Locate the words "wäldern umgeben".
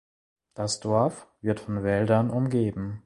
1.83-2.99